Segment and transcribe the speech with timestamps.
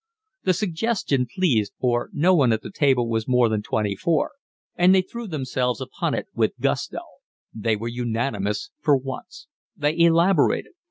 [0.45, 4.31] The suggestion pleased, for no one at the table was more than twenty four,
[4.75, 7.01] and they threw themselves upon it with gusto.
[7.53, 9.45] They were unanimous for once.
[9.77, 10.71] They elaborated.